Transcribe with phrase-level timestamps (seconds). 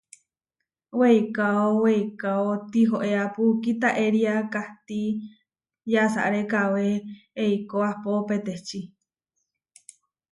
[0.99, 4.99] Weikáo weikáo tihoéapu kitaéria, kahtí
[5.93, 6.85] yasaré kawé
[7.43, 8.79] eikó ahpó peteči.